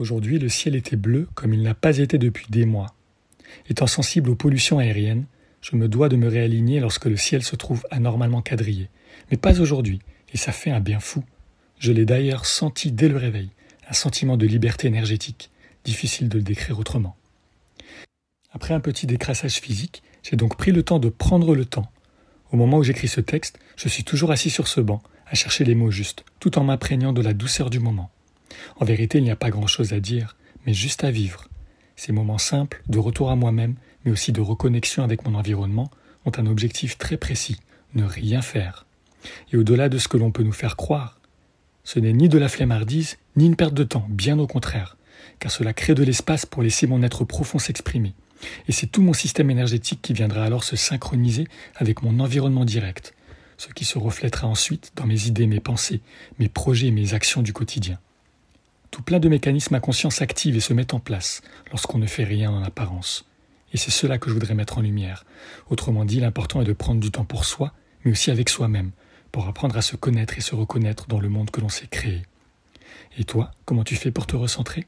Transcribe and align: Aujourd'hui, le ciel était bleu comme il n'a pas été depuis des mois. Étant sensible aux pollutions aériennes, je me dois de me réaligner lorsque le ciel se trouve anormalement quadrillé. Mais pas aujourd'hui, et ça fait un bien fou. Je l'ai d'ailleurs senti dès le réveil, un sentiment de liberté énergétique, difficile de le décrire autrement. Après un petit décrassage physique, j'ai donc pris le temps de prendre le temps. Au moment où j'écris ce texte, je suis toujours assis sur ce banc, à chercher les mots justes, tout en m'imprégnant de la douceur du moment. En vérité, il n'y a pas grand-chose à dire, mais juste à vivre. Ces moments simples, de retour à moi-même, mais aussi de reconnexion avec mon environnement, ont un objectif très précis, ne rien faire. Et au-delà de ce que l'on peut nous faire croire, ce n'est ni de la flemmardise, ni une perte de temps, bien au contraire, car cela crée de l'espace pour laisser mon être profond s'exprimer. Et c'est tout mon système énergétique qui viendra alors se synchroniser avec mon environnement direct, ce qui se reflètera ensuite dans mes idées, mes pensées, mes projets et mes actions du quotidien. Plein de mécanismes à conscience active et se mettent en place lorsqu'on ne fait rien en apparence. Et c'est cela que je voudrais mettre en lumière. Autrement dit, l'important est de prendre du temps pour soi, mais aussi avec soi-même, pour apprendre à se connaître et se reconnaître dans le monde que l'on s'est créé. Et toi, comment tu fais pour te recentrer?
Aujourd'hui, 0.00 0.38
le 0.38 0.48
ciel 0.48 0.76
était 0.76 0.96
bleu 0.96 1.28
comme 1.34 1.52
il 1.52 1.60
n'a 1.60 1.74
pas 1.74 1.98
été 1.98 2.16
depuis 2.16 2.46
des 2.48 2.64
mois. 2.64 2.94
Étant 3.68 3.86
sensible 3.86 4.30
aux 4.30 4.34
pollutions 4.34 4.78
aériennes, 4.78 5.26
je 5.60 5.76
me 5.76 5.88
dois 5.88 6.08
de 6.08 6.16
me 6.16 6.26
réaligner 6.26 6.80
lorsque 6.80 7.04
le 7.04 7.18
ciel 7.18 7.42
se 7.42 7.54
trouve 7.54 7.86
anormalement 7.90 8.40
quadrillé. 8.40 8.88
Mais 9.30 9.36
pas 9.36 9.60
aujourd'hui, 9.60 9.98
et 10.32 10.38
ça 10.38 10.52
fait 10.52 10.70
un 10.70 10.80
bien 10.80 11.00
fou. 11.00 11.22
Je 11.78 11.92
l'ai 11.92 12.06
d'ailleurs 12.06 12.46
senti 12.46 12.92
dès 12.92 13.10
le 13.10 13.18
réveil, 13.18 13.50
un 13.90 13.92
sentiment 13.92 14.38
de 14.38 14.46
liberté 14.46 14.88
énergétique, 14.88 15.50
difficile 15.84 16.30
de 16.30 16.38
le 16.38 16.44
décrire 16.44 16.78
autrement. 16.78 17.14
Après 18.52 18.72
un 18.72 18.80
petit 18.80 19.06
décrassage 19.06 19.60
physique, 19.60 20.02
j'ai 20.22 20.36
donc 20.36 20.56
pris 20.56 20.72
le 20.72 20.82
temps 20.82 20.98
de 20.98 21.10
prendre 21.10 21.54
le 21.54 21.66
temps. 21.66 21.92
Au 22.52 22.56
moment 22.56 22.78
où 22.78 22.82
j'écris 22.82 23.08
ce 23.08 23.20
texte, 23.20 23.58
je 23.76 23.90
suis 23.90 24.04
toujours 24.04 24.30
assis 24.30 24.48
sur 24.48 24.66
ce 24.66 24.80
banc, 24.80 25.02
à 25.26 25.34
chercher 25.34 25.64
les 25.64 25.74
mots 25.74 25.90
justes, 25.90 26.24
tout 26.38 26.58
en 26.58 26.64
m'imprégnant 26.64 27.12
de 27.12 27.20
la 27.20 27.34
douceur 27.34 27.68
du 27.68 27.80
moment. 27.80 28.10
En 28.76 28.84
vérité, 28.84 29.18
il 29.18 29.24
n'y 29.24 29.30
a 29.30 29.36
pas 29.36 29.50
grand-chose 29.50 29.92
à 29.92 30.00
dire, 30.00 30.36
mais 30.66 30.74
juste 30.74 31.04
à 31.04 31.10
vivre. 31.10 31.48
Ces 31.96 32.12
moments 32.12 32.38
simples, 32.38 32.82
de 32.88 32.98
retour 32.98 33.30
à 33.30 33.36
moi-même, 33.36 33.74
mais 34.04 34.10
aussi 34.10 34.32
de 34.32 34.40
reconnexion 34.40 35.02
avec 35.02 35.24
mon 35.26 35.34
environnement, 35.34 35.90
ont 36.24 36.32
un 36.36 36.46
objectif 36.46 36.98
très 36.98 37.16
précis, 37.16 37.58
ne 37.94 38.04
rien 38.04 38.42
faire. 38.42 38.86
Et 39.52 39.56
au-delà 39.56 39.88
de 39.88 39.98
ce 39.98 40.08
que 40.08 40.16
l'on 40.16 40.30
peut 40.30 40.42
nous 40.42 40.52
faire 40.52 40.76
croire, 40.76 41.20
ce 41.84 41.98
n'est 41.98 42.12
ni 42.12 42.28
de 42.28 42.38
la 42.38 42.48
flemmardise, 42.48 43.18
ni 43.36 43.46
une 43.46 43.56
perte 43.56 43.74
de 43.74 43.84
temps, 43.84 44.06
bien 44.08 44.38
au 44.38 44.46
contraire, 44.46 44.96
car 45.38 45.50
cela 45.50 45.72
crée 45.72 45.94
de 45.94 46.04
l'espace 46.04 46.46
pour 46.46 46.62
laisser 46.62 46.86
mon 46.86 47.02
être 47.02 47.24
profond 47.24 47.58
s'exprimer. 47.58 48.14
Et 48.68 48.72
c'est 48.72 48.86
tout 48.86 49.02
mon 49.02 49.12
système 49.12 49.50
énergétique 49.50 50.00
qui 50.02 50.12
viendra 50.12 50.44
alors 50.44 50.64
se 50.64 50.76
synchroniser 50.76 51.46
avec 51.76 52.02
mon 52.02 52.20
environnement 52.20 52.64
direct, 52.64 53.14
ce 53.58 53.68
qui 53.68 53.84
se 53.84 53.98
reflètera 53.98 54.46
ensuite 54.46 54.92
dans 54.96 55.06
mes 55.06 55.26
idées, 55.26 55.46
mes 55.46 55.60
pensées, 55.60 56.00
mes 56.38 56.48
projets 56.48 56.86
et 56.86 56.92
mes 56.92 57.12
actions 57.12 57.42
du 57.42 57.52
quotidien. 57.52 57.98
Plein 59.06 59.18
de 59.18 59.28
mécanismes 59.28 59.74
à 59.74 59.80
conscience 59.80 60.20
active 60.22 60.56
et 60.56 60.60
se 60.60 60.72
mettent 60.72 60.94
en 60.94 61.00
place 61.00 61.42
lorsqu'on 61.70 61.98
ne 61.98 62.06
fait 62.06 62.24
rien 62.24 62.50
en 62.50 62.62
apparence. 62.62 63.24
Et 63.72 63.76
c'est 63.76 63.90
cela 63.90 64.18
que 64.18 64.28
je 64.28 64.34
voudrais 64.34 64.54
mettre 64.54 64.78
en 64.78 64.82
lumière. 64.82 65.24
Autrement 65.68 66.04
dit, 66.04 66.20
l'important 66.20 66.60
est 66.60 66.64
de 66.64 66.72
prendre 66.72 67.00
du 67.00 67.10
temps 67.10 67.24
pour 67.24 67.44
soi, 67.44 67.72
mais 68.04 68.12
aussi 68.12 68.30
avec 68.30 68.48
soi-même, 68.48 68.90
pour 69.32 69.46
apprendre 69.48 69.76
à 69.76 69.82
se 69.82 69.96
connaître 69.96 70.36
et 70.36 70.40
se 70.40 70.54
reconnaître 70.54 71.06
dans 71.06 71.20
le 71.20 71.28
monde 71.28 71.50
que 71.50 71.60
l'on 71.60 71.68
s'est 71.68 71.86
créé. 71.86 72.22
Et 73.18 73.24
toi, 73.24 73.52
comment 73.64 73.84
tu 73.84 73.96
fais 73.96 74.10
pour 74.10 74.26
te 74.26 74.36
recentrer? 74.36 74.86